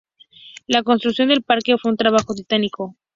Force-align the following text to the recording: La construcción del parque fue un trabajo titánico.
La 0.65 0.81
construcción 0.81 1.27
del 1.29 1.43
parque 1.43 1.77
fue 1.77 1.91
un 1.91 1.97
trabajo 1.97 2.33
titánico. 2.33 2.95